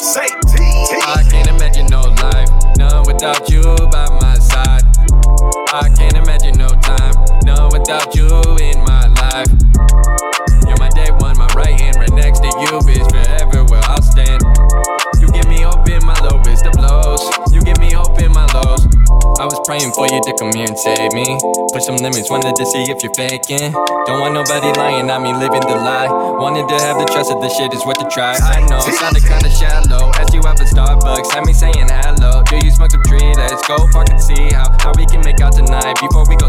Say, 0.00 0.28
I 1.02 1.24
can't 1.30 1.48
imagine 1.48 1.86
no 1.86 2.02
life, 2.02 2.48
none 2.78 3.02
without 3.06 3.48
you. 3.50 3.85
Was 19.46 19.62
praying 19.64 19.92
for 19.94 20.06
you 20.10 20.18
to 20.18 20.32
come 20.38 20.50
here 20.52 20.66
and 20.66 20.78
save 20.78 21.12
me. 21.14 21.26
Push 21.70 21.86
some 21.86 21.96
limits, 22.02 22.30
wanted 22.30 22.56
to 22.56 22.64
see 22.66 22.82
if 22.90 23.02
you're 23.02 23.14
faking. 23.14 23.70
Don't 24.06 24.18
want 24.18 24.34
nobody 24.34 24.74
lying, 24.74 25.10
I 25.10 25.18
mean 25.18 25.38
living 25.38 25.62
the 25.62 25.78
lie. 25.78 26.10
Wanted 26.10 26.66
to 26.68 26.76
have 26.82 26.98
the 26.98 27.06
trust 27.06 27.30
that 27.30 27.40
the 27.40 27.50
shit 27.50 27.72
is 27.72 27.82
worth 27.86 28.02
a 28.02 28.08
try. 28.10 28.34
I 28.34 28.66
know, 28.66 28.80
sounded 28.80 29.22
kinda 29.22 29.50
shallow. 29.50 30.10
Asked 30.18 30.34
you 30.34 30.42
out 30.46 30.58
for 30.58 30.66
Starbucks, 30.66 31.30
had 31.32 31.46
me 31.46 31.52
saying 31.52 31.86
hello. 31.86 32.42
Do 32.50 32.58
you 32.58 32.70
smoke 32.70 32.90
some 32.90 33.02
tree? 33.06 33.32
Let's 33.38 33.62
go 33.66 33.78
and 33.94 34.20
see 34.20 34.50
how, 34.50 34.66
how 34.82 34.92
we 34.98 35.06
can 35.06 35.22
make 35.22 35.40
out 35.40 35.54
tonight 35.54 35.94
before 36.00 36.26
we 36.26 36.36
go 36.36 36.48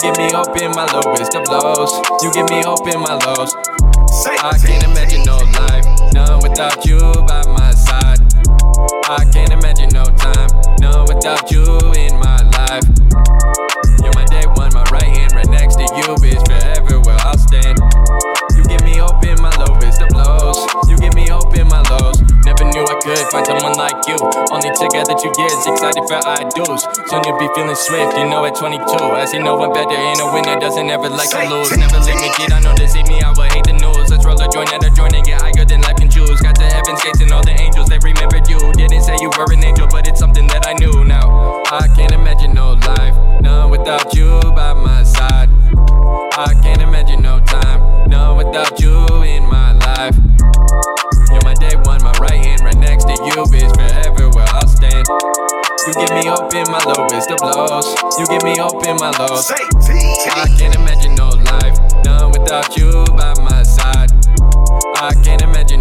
You 0.00 0.12
give 0.12 0.16
me 0.16 0.32
hope 0.32 0.56
in 0.56 0.70
my 0.70 0.86
lowest 0.86 1.34
of 1.34 1.46
lows. 1.48 1.92
You 2.22 2.32
give 2.32 2.48
me 2.48 2.62
hope 2.62 2.88
in 2.88 3.00
my 3.00 3.20
lows. 3.26 3.54
I 4.24 4.56
can't 4.56 4.82
imagine 4.82 5.24
no 5.24 5.36
life, 5.36 5.84
none 6.14 6.40
without 6.40 6.86
you 6.86 6.98
by 7.28 7.44
my 7.46 7.72
side. 7.72 8.18
I 9.10 9.28
can't 9.30 9.52
imagine 9.52 9.90
no 9.90 10.04
time, 10.04 10.48
none 10.80 11.04
without 11.04 11.50
you 11.50 11.79
someone 23.50 23.74
like 23.74 23.98
you. 24.06 24.14
Only 24.54 24.70
together 24.78 25.14
two 25.18 25.32
years, 25.34 25.66
excited 25.66 26.06
for 26.06 26.22
I 26.22 26.46
do's. 26.54 26.86
Soon 27.10 27.22
you'll 27.26 27.38
be 27.38 27.50
feeling 27.58 27.74
swift, 27.74 28.14
you 28.16 28.30
know 28.30 28.46
at 28.46 28.54
22. 28.54 28.78
As 29.18 29.34
you 29.34 29.42
know, 29.42 29.58
I'm 29.58 29.72
better 29.74 29.98
in 29.98 30.20
a 30.22 30.26
winner, 30.32 30.58
doesn't 30.60 30.88
ever 30.88 31.08
like 31.10 31.30
to 31.30 31.42
lose. 31.50 31.74
Never 31.76 31.98
leave 31.98 32.20
me, 32.22 32.30
kid. 32.38 32.52
I 32.52 32.60
know 32.60 32.74
to 32.74 32.86
see 32.86 33.02
me, 33.02 33.20
I 33.20 33.30
will 33.34 33.50
hate 33.50 33.66
the 33.66 33.74
news. 33.74 33.99
You 55.90 56.06
get 56.06 56.12
me 56.12 56.28
up 56.28 56.54
in 56.54 56.70
my 56.70 56.78
lowest 56.86 57.32
of 57.32 57.40
lows. 57.42 57.96
You 58.16 58.24
get 58.28 58.44
me 58.44 58.56
up 58.60 58.86
in 58.86 58.94
my 58.98 59.10
lows. 59.18 59.50
I 59.50 60.46
can't 60.56 60.76
imagine 60.76 61.16
no 61.16 61.30
life, 61.30 61.76
done 62.04 62.30
without 62.30 62.76
you 62.76 63.04
by 63.16 63.34
my 63.42 63.64
side. 63.64 64.12
I 64.94 65.12
can't 65.24 65.42
imagine. 65.42 65.79